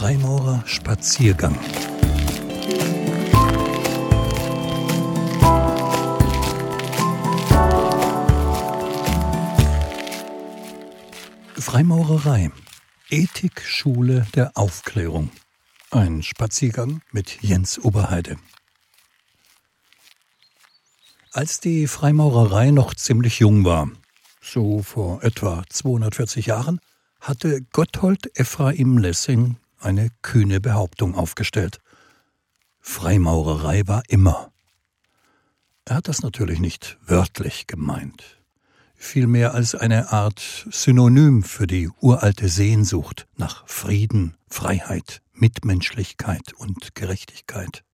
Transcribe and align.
Freimaurer 0.00 0.62
Spaziergang. 0.64 1.58
Freimaurerei. 11.56 12.52
Ethikschule 13.10 14.24
der 14.36 14.52
Aufklärung. 14.54 15.32
Ein 15.90 16.22
Spaziergang 16.22 17.02
mit 17.10 17.42
Jens 17.42 17.80
Oberheide. 17.80 18.36
Als 21.32 21.58
die 21.58 21.88
Freimaurerei 21.88 22.70
noch 22.70 22.94
ziemlich 22.94 23.40
jung 23.40 23.64
war, 23.64 23.90
so 24.40 24.80
vor 24.80 25.24
etwa 25.24 25.64
240 25.68 26.46
Jahren, 26.46 26.78
hatte 27.20 27.62
Gotthold 27.72 28.38
Ephraim 28.38 28.98
Lessing 28.98 29.56
eine 29.80 30.10
kühne 30.22 30.60
Behauptung 30.60 31.14
aufgestellt. 31.14 31.78
Freimaurerei 32.80 33.86
war 33.86 34.02
immer. 34.08 34.50
Er 35.84 35.96
hat 35.96 36.08
das 36.08 36.22
natürlich 36.22 36.60
nicht 36.60 36.98
wörtlich 37.06 37.66
gemeint, 37.66 38.42
vielmehr 38.94 39.54
als 39.54 39.74
eine 39.74 40.12
Art 40.12 40.66
Synonym 40.70 41.42
für 41.42 41.66
die 41.66 41.88
uralte 42.00 42.48
Sehnsucht 42.48 43.26
nach 43.36 43.66
Frieden, 43.66 44.36
Freiheit, 44.48 45.22
Mitmenschlichkeit 45.32 46.52
und 46.52 46.94
Gerechtigkeit. 46.94 47.84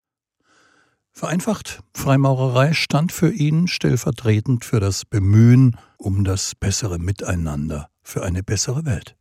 Vereinfacht, 1.12 1.84
Freimaurerei 1.94 2.72
stand 2.72 3.12
für 3.12 3.30
ihn 3.30 3.68
stellvertretend 3.68 4.64
für 4.64 4.80
das 4.80 5.04
Bemühen 5.04 5.76
um 5.96 6.24
das 6.24 6.56
bessere 6.56 6.98
Miteinander, 6.98 7.88
für 8.02 8.24
eine 8.24 8.42
bessere 8.42 8.84
Welt. 8.84 9.16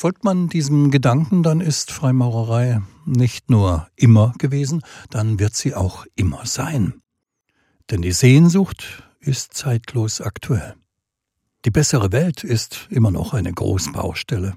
Folgt 0.00 0.22
man 0.22 0.48
diesem 0.48 0.92
Gedanken, 0.92 1.42
dann 1.42 1.60
ist 1.60 1.90
Freimaurerei 1.90 2.80
nicht 3.04 3.50
nur 3.50 3.88
immer 3.96 4.32
gewesen, 4.38 4.82
dann 5.10 5.40
wird 5.40 5.56
sie 5.56 5.74
auch 5.74 6.06
immer 6.14 6.46
sein. 6.46 7.02
Denn 7.90 8.02
die 8.02 8.12
Sehnsucht 8.12 9.02
ist 9.18 9.54
zeitlos 9.54 10.20
aktuell. 10.20 10.76
Die 11.64 11.72
bessere 11.72 12.12
Welt 12.12 12.44
ist 12.44 12.86
immer 12.90 13.10
noch 13.10 13.34
eine 13.34 13.52
Großbaustelle. 13.52 14.56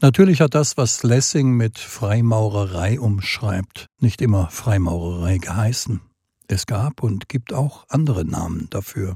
Natürlich 0.00 0.40
hat 0.40 0.56
das, 0.56 0.76
was 0.76 1.04
Lessing 1.04 1.52
mit 1.52 1.78
Freimaurerei 1.78 2.98
umschreibt, 2.98 3.86
nicht 4.00 4.20
immer 4.20 4.48
Freimaurerei 4.50 5.38
geheißen. 5.38 6.00
Es 6.48 6.66
gab 6.66 7.04
und 7.04 7.28
gibt 7.28 7.52
auch 7.52 7.84
andere 7.88 8.24
Namen 8.24 8.66
dafür. 8.68 9.14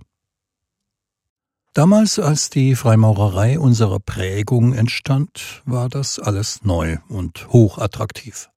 Damals, 1.76 2.18
als 2.18 2.48
die 2.48 2.74
Freimaurerei 2.74 3.58
unserer 3.58 4.00
Prägung 4.00 4.72
entstand, 4.72 5.60
war 5.66 5.90
das 5.90 6.18
alles 6.18 6.64
neu 6.64 6.96
und 7.06 7.48
hochattraktiv. 7.52 8.48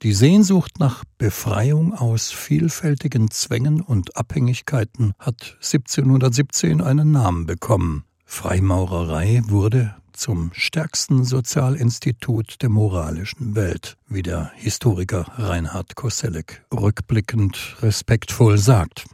Die 0.00 0.14
Sehnsucht 0.14 0.80
nach 0.80 1.04
Befreiung 1.18 1.92
aus 1.92 2.30
vielfältigen 2.30 3.30
Zwängen 3.30 3.82
und 3.82 4.16
Abhängigkeiten 4.16 5.12
hat 5.18 5.58
1717 5.60 6.80
einen 6.80 7.10
Namen 7.10 7.44
bekommen. 7.44 8.04
Freimaurerei 8.24 9.42
wurde 9.48 9.94
zum 10.14 10.50
stärksten 10.54 11.24
Sozialinstitut 11.24 12.62
der 12.62 12.70
moralischen 12.70 13.54
Welt, 13.54 13.98
wie 14.08 14.22
der 14.22 14.50
Historiker 14.54 15.26
Reinhard 15.36 15.94
Koselleck 15.94 16.64
rückblickend 16.72 17.76
respektvoll 17.82 18.56
sagt. 18.56 19.04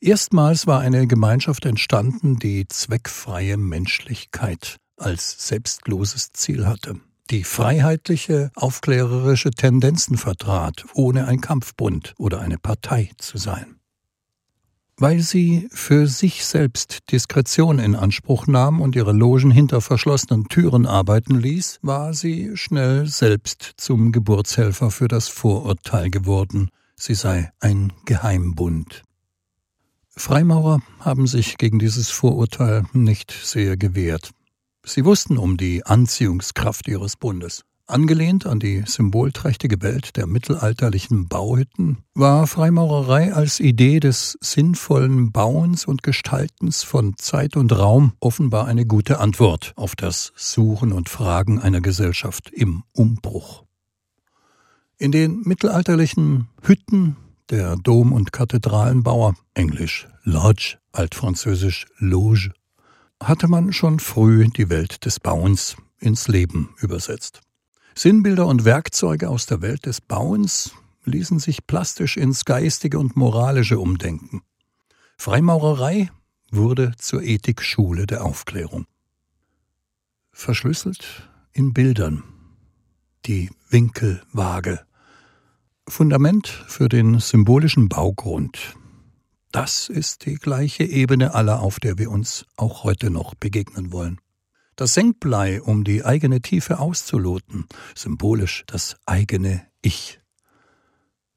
Erstmals 0.00 0.68
war 0.68 0.80
eine 0.80 1.08
Gemeinschaft 1.08 1.64
entstanden, 1.66 2.38
die 2.38 2.68
zweckfreie 2.68 3.56
Menschlichkeit 3.56 4.76
als 4.96 5.48
selbstloses 5.48 6.30
Ziel 6.32 6.66
hatte, 6.66 7.00
die 7.30 7.42
freiheitliche, 7.42 8.50
aufklärerische 8.54 9.50
Tendenzen 9.50 10.16
vertrat, 10.16 10.84
ohne 10.94 11.26
ein 11.26 11.40
Kampfbund 11.40 12.14
oder 12.16 12.40
eine 12.40 12.58
Partei 12.58 13.10
zu 13.18 13.38
sein. 13.38 13.76
Weil 14.96 15.20
sie 15.20 15.68
für 15.72 16.06
sich 16.06 16.44
selbst 16.44 17.10
Diskretion 17.12 17.78
in 17.78 17.94
Anspruch 17.94 18.46
nahm 18.46 18.80
und 18.80 18.96
ihre 18.96 19.12
Logen 19.12 19.50
hinter 19.50 19.80
verschlossenen 19.80 20.46
Türen 20.48 20.86
arbeiten 20.86 21.38
ließ, 21.38 21.80
war 21.82 22.14
sie 22.14 22.56
schnell 22.56 23.06
selbst 23.06 23.74
zum 23.76 24.10
Geburtshelfer 24.10 24.90
für 24.90 25.06
das 25.08 25.28
Vorurteil 25.28 26.10
geworden, 26.10 26.70
sie 26.96 27.14
sei 27.14 27.50
ein 27.60 27.92
Geheimbund. 28.06 29.04
Freimaurer 30.18 30.80
haben 30.98 31.26
sich 31.26 31.58
gegen 31.58 31.78
dieses 31.78 32.10
Vorurteil 32.10 32.84
nicht 32.92 33.30
sehr 33.30 33.76
gewehrt. 33.76 34.32
Sie 34.84 35.04
wussten 35.04 35.38
um 35.38 35.56
die 35.56 35.86
Anziehungskraft 35.86 36.88
ihres 36.88 37.16
Bundes. 37.16 37.64
Angelehnt 37.86 38.44
an 38.44 38.60
die 38.60 38.82
symbolträchtige 38.84 39.80
Welt 39.80 40.16
der 40.16 40.26
mittelalterlichen 40.26 41.28
Bauhütten 41.28 41.98
war 42.14 42.46
Freimaurerei 42.46 43.32
als 43.32 43.60
Idee 43.60 43.98
des 44.00 44.36
sinnvollen 44.42 45.32
Bauens 45.32 45.86
und 45.86 46.02
Gestaltens 46.02 46.82
von 46.82 47.16
Zeit 47.16 47.56
und 47.56 47.72
Raum 47.72 48.12
offenbar 48.20 48.66
eine 48.66 48.84
gute 48.84 49.20
Antwort 49.20 49.72
auf 49.76 49.96
das 49.96 50.32
Suchen 50.36 50.92
und 50.92 51.08
Fragen 51.08 51.60
einer 51.60 51.80
Gesellschaft 51.80 52.50
im 52.50 52.82
Umbruch. 52.92 53.64
In 54.98 55.12
den 55.12 55.42
mittelalterlichen 55.44 56.48
Hütten 56.60 57.16
der 57.50 57.76
Dom- 57.76 58.12
und 58.12 58.32
Kathedralenbauer, 58.32 59.34
englisch 59.54 60.06
Lodge, 60.22 60.78
altfranzösisch 60.92 61.86
Loge, 61.98 62.52
hatte 63.22 63.48
man 63.48 63.72
schon 63.72 63.98
früh 63.98 64.48
die 64.48 64.68
Welt 64.68 65.04
des 65.04 65.20
Bauens 65.20 65.76
ins 65.98 66.28
Leben 66.28 66.74
übersetzt. 66.78 67.40
Sinnbilder 67.94 68.46
und 68.46 68.64
Werkzeuge 68.64 69.28
aus 69.28 69.46
der 69.46 69.60
Welt 69.60 69.86
des 69.86 70.00
Bauens 70.00 70.72
ließen 71.04 71.38
sich 71.38 71.66
plastisch 71.66 72.16
ins 72.16 72.44
Geistige 72.44 72.98
und 72.98 73.16
Moralische 73.16 73.78
umdenken. 73.78 74.42
Freimaurerei 75.16 76.10
wurde 76.50 76.92
zur 76.98 77.22
Ethikschule 77.22 78.06
der 78.06 78.24
Aufklärung. 78.24 78.86
Verschlüsselt 80.32 81.28
in 81.52 81.72
Bildern. 81.74 82.22
Die 83.26 83.50
Winkelwaage, 83.68 84.86
Fundament 85.88 86.46
für 86.46 86.88
den 86.88 87.18
symbolischen 87.18 87.88
Baugrund. 87.88 88.76
Das 89.50 89.88
ist 89.88 90.26
die 90.26 90.34
gleiche 90.34 90.84
Ebene 90.84 91.34
aller, 91.34 91.60
auf 91.60 91.80
der 91.80 91.98
wir 91.98 92.10
uns 92.10 92.44
auch 92.56 92.84
heute 92.84 93.10
noch 93.10 93.34
begegnen 93.34 93.90
wollen. 93.90 94.20
Das 94.76 94.94
Senkblei, 94.94 95.62
um 95.62 95.84
die 95.84 96.04
eigene 96.04 96.40
Tiefe 96.40 96.78
auszuloten, 96.78 97.66
symbolisch 97.94 98.64
das 98.66 98.96
eigene 99.06 99.66
Ich. 99.82 100.20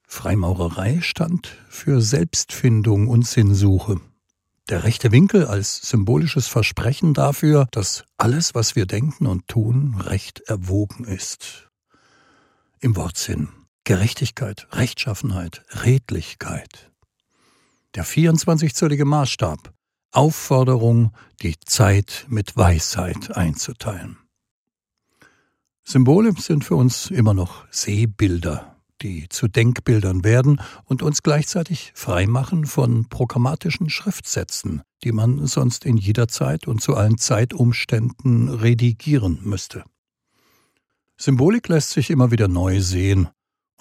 Freimaurerei 0.06 1.00
stand 1.02 1.58
für 1.70 2.02
Selbstfindung 2.02 3.08
und 3.08 3.26
Sinnsuche. 3.26 4.02
Der 4.70 4.84
rechte 4.84 5.12
Winkel 5.12 5.46
als 5.46 5.90
symbolisches 5.90 6.48
Versprechen 6.48 7.14
dafür, 7.14 7.68
dass 7.72 8.04
alles, 8.18 8.54
was 8.54 8.76
wir 8.76 8.86
denken 8.86 9.26
und 9.26 9.48
tun, 9.48 9.96
recht 10.00 10.42
erwogen 10.42 11.06
ist. 11.06 11.70
Im 12.80 12.96
Wortsinn 12.96 13.50
Gerechtigkeit, 13.84 14.68
Rechtschaffenheit, 14.74 15.64
Redlichkeit. 15.84 16.92
Der 17.96 18.06
24-zöllige 18.06 19.06
Maßstab, 19.06 19.74
Aufforderung, 20.12 21.14
die 21.42 21.56
Zeit 21.66 22.26
mit 22.30 22.56
Weisheit 22.56 23.36
einzuteilen. 23.36 24.18
Symbole 25.84 26.34
sind 26.38 26.64
für 26.64 26.76
uns 26.76 27.10
immer 27.10 27.34
noch 27.34 27.66
Sehbilder, 27.72 28.78
die 29.02 29.28
zu 29.30 29.48
Denkbildern 29.48 30.24
werden 30.24 30.62
und 30.86 31.02
uns 31.02 31.24
gleichzeitig 31.24 31.92
freimachen 31.96 32.68
von 32.68 33.10
programmatischen 33.10 33.90
Schriftsätzen, 33.90 34.84
die 35.04 35.12
man 35.12 35.48
sonst 35.48 35.86
in 35.86 35.98
jeder 35.98 36.28
Zeit 36.28 36.68
und 36.68 36.84
zu 36.84 36.96
allen 36.96 37.18
Zeitumständen 37.18 38.48
redigieren 38.48 39.40
müsste. 39.42 39.84
Symbolik 41.18 41.68
lässt 41.68 41.90
sich 41.90 42.12
immer 42.12 42.30
wieder 42.30 42.48
neu 42.48 42.80
sehen 42.80 43.30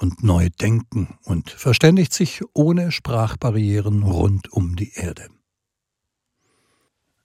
und 0.00 0.22
neu 0.22 0.48
denken 0.60 1.08
und 1.24 1.50
verständigt 1.50 2.14
sich 2.14 2.42
ohne 2.54 2.90
Sprachbarrieren 2.90 4.02
rund 4.02 4.52
um 4.52 4.76
die 4.76 4.92
Erde. 4.94 5.28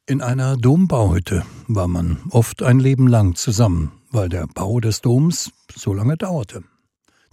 In 0.06 0.22
einer 0.22 0.56
Dombauhütte 0.57 1.44
war 1.68 1.88
man 1.88 2.19
oft 2.30 2.62
ein 2.62 2.80
Leben 2.80 3.07
lang 3.07 3.36
zusammen, 3.36 3.92
weil 4.12 4.30
der 4.30 4.45
Bau 4.45 4.80
des 4.80 5.01
Doms 5.01 5.51
so 5.74 5.94
lange 5.94 6.18
dauerte. 6.18 6.63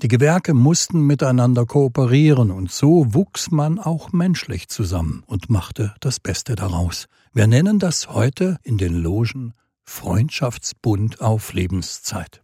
Die 0.01 0.09
Gewerke 0.09 0.55
mussten 0.55 1.07
miteinander 1.07 1.67
kooperieren 1.67 2.51
und 2.51 2.73
so 2.73 3.13
wuchs 3.15 3.51
man 3.51 3.79
auch 3.79 4.13
menschlich 4.13 4.69
zusammen 4.69 5.23
und 5.27 5.51
machte 5.51 5.95
das 6.01 6.19
Beste 6.19 6.55
daraus. 6.55 7.07
Wir 7.35 7.47
nennen 7.47 7.79
das 7.79 8.09
heute 8.09 8.59
in 8.63 8.79
den 8.79 8.95
Logen 8.95 9.55
Freundschaftsbund 9.85 11.21
auf 11.21 11.53
Lebenszeit. 11.53 12.42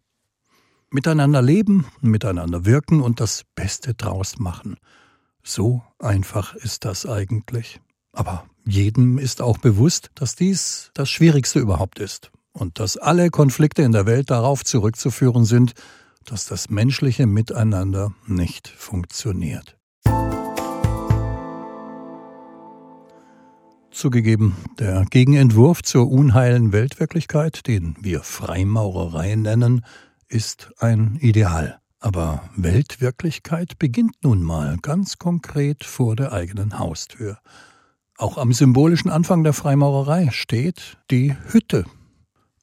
Miteinander 0.91 1.43
leben, 1.43 1.85
miteinander 2.01 2.65
wirken 2.65 3.03
und 3.03 3.21
das 3.21 3.45
Beste 3.55 3.93
draus 3.93 4.39
machen. 4.39 4.77
So 5.43 5.83
einfach 5.99 6.55
ist 6.55 6.87
das 6.87 7.05
eigentlich. 7.05 7.81
Aber 8.13 8.47
jedem 8.67 9.19
ist 9.19 9.43
auch 9.43 9.59
bewusst, 9.59 10.11
dass 10.15 10.35
dies 10.35 10.91
das 10.95 11.11
Schwierigste 11.11 11.59
überhaupt 11.59 11.99
ist 11.99 12.31
und 12.53 12.79
dass 12.79 12.97
alle 12.97 13.29
Konflikte 13.29 13.83
in 13.83 13.93
der 13.93 14.07
Welt 14.07 14.31
darauf 14.31 14.65
zurückzuführen 14.65 15.45
sind, 15.45 15.75
dass 16.25 16.47
das 16.47 16.71
menschliche 16.71 17.27
Miteinander 17.27 18.15
nicht 18.27 18.69
funktioniert. 18.69 19.77
Zugegeben, 23.91 24.57
der 24.79 25.05
Gegenentwurf 25.11 25.83
zur 25.83 26.11
unheilen 26.11 26.73
Weltwirklichkeit, 26.73 27.67
den 27.67 27.97
wir 28.01 28.23
Freimaurerei 28.23 29.35
nennen, 29.35 29.85
ist 30.29 30.71
ein 30.79 31.17
Ideal. 31.21 31.81
Aber 32.01 32.49
Weltwirklichkeit 32.57 33.79
beginnt 33.79 34.17
nun 34.23 34.43
mal 34.43 34.79
ganz 34.81 35.19
konkret 35.19 35.85
vor 35.85 36.15
der 36.15 36.33
eigenen 36.33 36.79
Haustür. 36.79 37.39
Auch 38.17 38.39
am 38.39 38.53
symbolischen 38.53 39.11
Anfang 39.11 39.43
der 39.43 39.53
Freimaurerei 39.53 40.31
steht 40.31 40.99
die 41.11 41.37
Hütte. 41.49 41.85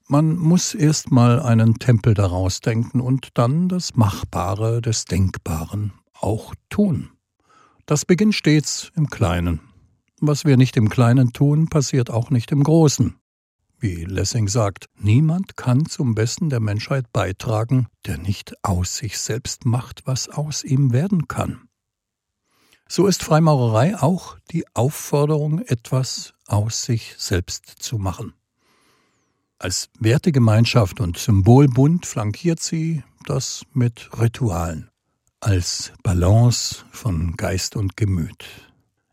Man 0.08 0.38
muss 0.38 0.76
erst 0.76 1.12
mal 1.12 1.42
einen 1.42 1.80
Tempel 1.80 2.14
daraus 2.14 2.62
denken 2.62 3.02
und 3.02 3.30
dann 3.34 3.68
das 3.68 3.96
Machbare 3.96 4.82
des 4.82 5.06
Denkbaren 5.06 5.94
auch 6.14 6.54
tun. 6.70 7.10
Das 7.86 8.06
beginnt 8.06 8.36
stets 8.36 8.92
im 8.96 9.10
Kleinen. 9.10 9.60
Was 10.22 10.46
wir 10.46 10.58
nicht 10.58 10.78
im 10.78 10.90
Kleinen 10.90 11.34
tun, 11.34 11.68
passiert 11.68 12.10
auch 12.10 12.30
nicht 12.30 12.52
im 12.52 12.64
Großen. 12.64 13.16
Wie 13.78 14.06
Lessing 14.06 14.48
sagt, 14.48 14.90
niemand 14.98 15.58
kann 15.58 15.86
zum 15.86 16.16
Besten 16.16 16.50
der 16.50 16.60
Menschheit 16.60 17.12
beitragen, 17.12 17.88
der 18.06 18.18
nicht 18.18 18.54
aus 18.64 18.98
sich 18.98 19.20
selbst 19.20 19.66
macht, 19.66 20.04
was 20.06 20.30
aus 20.30 20.64
ihm 20.64 20.94
werden 20.94 21.28
kann. 21.28 21.68
So 22.88 23.08
ist 23.08 23.24
Freimaurerei 23.24 23.98
auch 23.98 24.38
die 24.52 24.66
Aufforderung, 24.76 25.60
etwas 25.60 26.34
aus 26.48 26.84
sich 26.84 27.16
selbst 27.18 27.66
zu 27.66 27.98
machen. 27.98 28.34
Als 29.58 29.90
Wertegemeinschaft 30.00 31.00
und 31.00 31.18
Symbolbund 31.18 32.06
flankiert 32.06 32.62
sie 32.62 33.04
das 33.26 33.64
mit 33.74 34.10
Ritualen, 34.20 34.90
als 35.40 35.94
Balance 36.04 36.86
von 36.92 37.36
Geist 37.36 37.76
und 37.76 37.98
Gemüt. 37.98 38.46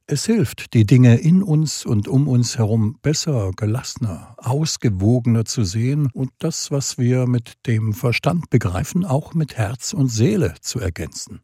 Es 0.06 0.26
hilft, 0.26 0.74
die 0.74 0.84
Dinge 0.84 1.16
in 1.16 1.42
uns 1.42 1.86
und 1.86 2.08
um 2.08 2.26
uns 2.26 2.58
herum 2.58 2.98
besser, 3.02 3.52
gelassener, 3.56 4.34
ausgewogener 4.36 5.44
zu 5.44 5.64
sehen 5.64 6.10
und 6.12 6.30
das, 6.38 6.70
was 6.70 6.98
wir 6.98 7.26
mit 7.26 7.54
dem 7.66 7.94
Verstand 7.94 8.50
begreifen, 8.50 9.04
auch 9.04 9.34
mit 9.34 9.56
Herz 9.56 9.92
und 9.92 10.08
Seele 10.08 10.54
zu 10.60 10.80
ergänzen. 10.80 11.40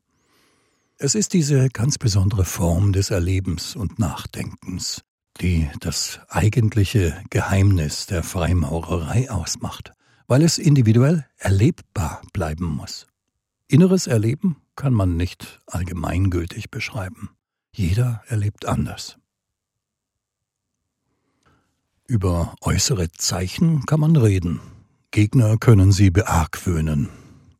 Es 0.97 1.15
ist 1.15 1.33
diese 1.33 1.69
ganz 1.69 1.99
besondere 1.99 2.45
Form 2.45 2.93
des 2.93 3.11
Erlebens 3.11 3.77
und 3.77 4.01
Nachdenkens, 4.01 5.05
die 5.41 5.71
das 5.79 6.19
eigentliche 6.29 7.17
Geheimnis 7.31 8.07
der 8.07 8.25
Freimaurerei 8.25 9.31
ausmacht, 9.31 9.93
weil 10.27 10.43
es 10.43 10.59
individuell 10.59 11.25
erlebbar 11.37 12.23
bleiben 12.33 12.67
muss. 12.67 13.07
Inneres 13.69 14.09
Erleben 14.09 14.57
kann 14.75 14.93
man 14.93 15.17
nicht 15.17 15.61
allgemeingültig 15.67 16.71
beschreiben. 16.71 17.31
Jeder 17.79 18.23
erlebt 18.27 18.67
anders. 18.67 19.19
Über 22.09 22.57
äußere 22.61 23.13
Zeichen 23.13 23.87
kann 23.87 24.01
man 24.01 24.17
reden. 24.17 24.59
Gegner 25.13 25.59
können 25.59 25.93
sie 25.93 26.11
beargwöhnen. 26.11 27.09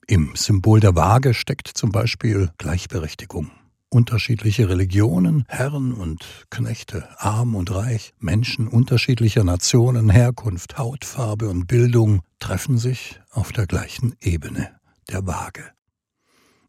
Im 0.09 0.35
Symbol 0.35 0.81
der 0.81 0.97
Waage 0.97 1.35
steckt 1.35 1.69
zum 1.69 1.93
Beispiel 1.93 2.51
Gleichberechtigung. 2.59 3.53
Unterschiedliche 3.91 4.69
Religionen, 4.69 5.45
Herren 5.47 5.93
und 5.93 6.47
Knechte, 6.51 7.09
arm 7.21 7.55
und 7.55 7.73
reich, 7.73 8.13
Menschen 8.19 8.67
unterschiedlicher 8.67 9.45
Nationen, 9.45 10.11
Herkunft, 10.11 10.79
Hautfarbe 10.79 11.49
und 11.49 11.69
Bildung 11.69 12.23
treffen 12.41 12.77
sich 12.77 13.21
auf 13.31 13.53
der 13.53 13.69
gleichen 13.69 14.17
Ebene, 14.21 14.81
der 15.11 15.29
Waage. 15.29 15.71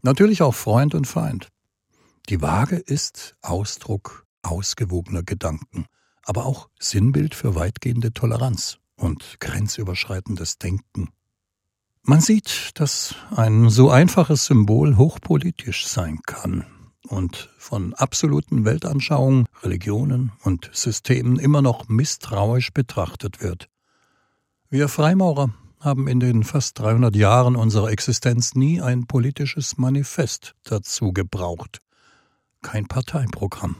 Natürlich 0.03 0.43
auch 0.43 0.53
Freund 0.53 0.93
und 0.93 1.07
Feind, 1.07 1.49
die 2.29 2.43
Waage 2.43 2.75
ist 2.75 3.35
Ausdruck 3.41 4.27
ausgewogener 4.43 5.23
Gedanken, 5.23 5.87
aber 6.23 6.45
auch 6.45 6.69
Sinnbild 6.79 7.33
für 7.33 7.55
weitgehende 7.55 8.13
Toleranz 8.13 8.77
und 8.95 9.37
grenzüberschreitendes 9.39 10.59
Denken. 10.59 11.09
Man 12.03 12.21
sieht, 12.21 12.79
dass 12.79 13.15
ein 13.35 13.69
so 13.69 13.89
einfaches 13.89 14.45
Symbol 14.45 14.95
hochpolitisch 14.95 15.87
sein 15.87 16.19
kann 16.23 16.67
und 17.07 17.49
von 17.57 17.95
absoluten 17.95 18.63
Weltanschauungen, 18.63 19.47
Religionen 19.63 20.31
und 20.43 20.69
Systemen 20.71 21.39
immer 21.39 21.63
noch 21.63 21.89
misstrauisch 21.89 22.71
betrachtet 22.73 23.41
wird. 23.41 23.69
Wir 24.69 24.87
Freimaurer 24.87 25.49
haben 25.79 26.07
in 26.07 26.19
den 26.19 26.43
fast 26.43 26.77
300 26.77 27.15
Jahren 27.15 27.55
unserer 27.55 27.89
Existenz 27.89 28.53
nie 28.53 28.81
ein 28.81 29.07
politisches 29.07 29.79
Manifest 29.79 30.53
dazu 30.63 31.11
gebraucht 31.11 31.79
kein 32.61 32.87
Parteiprogramm. 32.87 33.75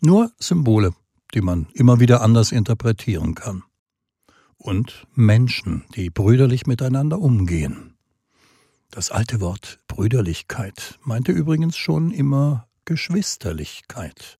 Nur 0.00 0.32
Symbole, 0.38 0.94
die 1.34 1.40
man 1.40 1.66
immer 1.74 2.00
wieder 2.00 2.22
anders 2.22 2.52
interpretieren 2.52 3.34
kann. 3.34 3.62
Und 4.56 5.06
Menschen, 5.14 5.84
die 5.94 6.10
brüderlich 6.10 6.66
miteinander 6.66 7.20
umgehen. 7.20 7.96
Das 8.90 9.10
alte 9.10 9.40
Wort 9.40 9.78
Brüderlichkeit 9.86 10.98
meinte 11.02 11.32
übrigens 11.32 11.76
schon 11.76 12.10
immer 12.10 12.68
Geschwisterlichkeit. 12.84 14.38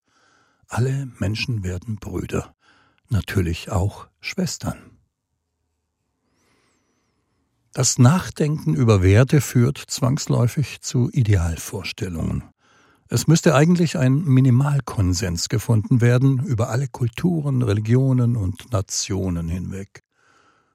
Alle 0.67 1.09
Menschen 1.19 1.63
werden 1.63 1.97
Brüder, 1.97 2.55
natürlich 3.09 3.71
auch 3.71 4.09
Schwestern. 4.21 4.99
Das 7.73 7.99
Nachdenken 7.99 8.75
über 8.75 9.03
Werte 9.03 9.41
führt 9.41 9.79
zwangsläufig 9.79 10.81
zu 10.81 11.11
Idealvorstellungen. 11.11 12.45
Es 13.11 13.27
müsste 13.27 13.55
eigentlich 13.55 13.97
ein 13.97 14.23
Minimalkonsens 14.25 15.49
gefunden 15.49 16.03
werden 16.03 16.45
über 16.45 16.69
alle 16.69 16.89
Kulturen, 16.89 17.63
Religionen 17.63 18.37
und 18.37 18.71
Nationen 18.71 19.49
hinweg. 19.49 20.03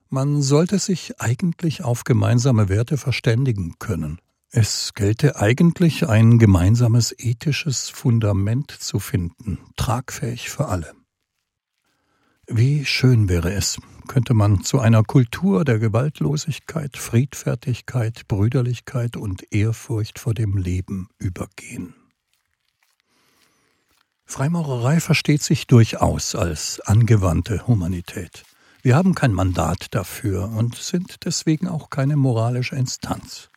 Man 0.08 0.42
sollte 0.42 0.80
sich 0.80 1.20
eigentlich 1.20 1.84
auf 1.84 2.02
gemeinsame 2.02 2.68
Werte 2.68 2.96
verständigen 2.96 3.76
können. 3.78 4.18
Es 4.50 4.94
gelte 4.94 5.36
eigentlich 5.36 6.08
ein 6.08 6.38
gemeinsames 6.38 7.14
ethisches 7.16 7.88
Fundament 7.88 8.70
zu 8.70 8.98
finden, 8.98 9.58
tragfähig 9.76 10.50
für 10.50 10.66
alle. 10.66 10.92
Wie 12.46 12.84
schön 12.84 13.28
wäre 13.28 13.52
es, 13.52 13.78
könnte 14.06 14.34
man 14.34 14.62
zu 14.62 14.80
einer 14.80 15.02
Kultur 15.02 15.64
der 15.64 15.78
Gewaltlosigkeit, 15.78 16.96
Friedfertigkeit, 16.96 18.28
Brüderlichkeit 18.28 19.16
und 19.16 19.52
Ehrfurcht 19.52 20.18
vor 20.18 20.34
dem 20.34 20.56
Leben 20.56 21.08
übergehen. 21.18 21.94
Freimaurerei 24.26 25.00
versteht 25.00 25.42
sich 25.42 25.66
durchaus 25.66 26.34
als 26.34 26.80
angewandte 26.80 27.66
Humanität. 27.66 28.42
Wir 28.82 28.96
haben 28.96 29.14
kein 29.14 29.32
Mandat 29.32 29.86
dafür 29.94 30.50
und 30.50 30.76
sind 30.76 31.24
deswegen 31.24 31.68
auch 31.68 31.90
keine 31.90 32.16
moralische 32.16 32.76
Instanz. 32.76 33.48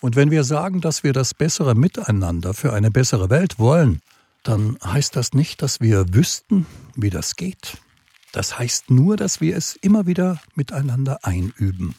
Und 0.00 0.16
wenn 0.16 0.30
wir 0.30 0.44
sagen, 0.44 0.80
dass 0.80 1.02
wir 1.02 1.12
das 1.12 1.34
bessere 1.34 1.74
Miteinander 1.74 2.54
für 2.54 2.72
eine 2.72 2.90
bessere 2.90 3.30
Welt 3.30 3.58
wollen, 3.58 4.00
dann 4.42 4.78
heißt 4.84 5.16
das 5.16 5.32
nicht, 5.32 5.62
dass 5.62 5.80
wir 5.80 6.14
wüssten, 6.14 6.66
wie 6.94 7.10
das 7.10 7.36
geht. 7.36 7.78
Das 8.32 8.58
heißt 8.58 8.90
nur, 8.90 9.16
dass 9.16 9.40
wir 9.40 9.56
es 9.56 9.76
immer 9.76 10.06
wieder 10.06 10.40
miteinander 10.54 11.24
einüben. 11.24 11.94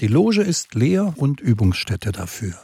Die 0.00 0.06
Loge 0.06 0.42
ist 0.42 0.74
leer 0.74 1.14
und 1.16 1.40
Übungsstätte 1.40 2.12
dafür. 2.12 2.54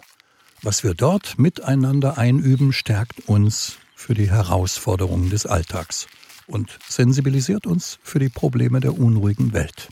Was 0.63 0.85
wir 0.85 0.95
dort 0.95 1.39
miteinander 1.39 2.17
einüben, 2.17 2.73
stärkt 2.73 3.29
uns 3.29 3.79
für 3.95 4.15
die 4.15 4.31
Herausforderungen 4.31 5.31
des 5.31 5.47
Alltags 5.47 6.07
und 6.47 6.79
sensibilisiert 6.89 7.67
uns 7.67 7.99
für 8.03 8.19
die 8.19 8.29
Probleme 8.29 8.81
der 8.81 8.99
unruhigen 8.99 9.53
Welt. 9.53 9.89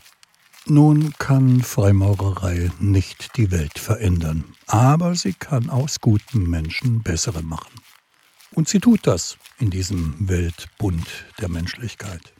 Nun 0.65 1.13
kann 1.19 1.61
Freimaurerei 1.61 2.71
nicht 2.79 3.35
die 3.35 3.51
Welt 3.51 3.79
verändern, 3.79 4.45
aber 4.65 5.15
sie 5.15 5.33
kann 5.33 5.69
aus 5.69 5.99
guten 5.99 6.49
Menschen 6.49 7.03
bessere 7.03 7.43
machen. 7.43 7.73
Und 8.51 8.69
sie 8.69 8.79
tut 8.79 9.05
das 9.05 9.37
in 9.59 9.71
diesem 9.71 10.15
Weltbund 10.29 11.05
der 11.41 11.49
Menschlichkeit, 11.49 12.33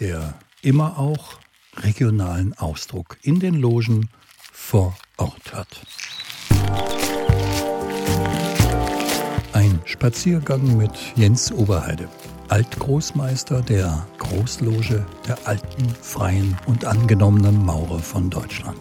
der 0.00 0.38
immer 0.60 0.98
auch 0.98 1.38
regionalen 1.76 2.52
Ausdruck 2.54 3.16
in 3.22 3.40
den 3.40 3.54
Logen 3.54 4.10
vor 4.52 4.96
Ort 5.16 5.54
hat. 5.54 5.80
Ein 6.50 8.43
Spaziergang 9.84 10.76
mit 10.76 10.90
Jens 11.14 11.52
Oberheide, 11.52 12.08
Altgroßmeister 12.48 13.62
der 13.62 14.06
Großloge 14.18 15.04
der 15.26 15.38
alten, 15.44 15.88
freien 16.00 16.56
und 16.66 16.84
angenommenen 16.84 17.64
Maurer 17.64 17.98
von 17.98 18.30
Deutschland. 18.30 18.78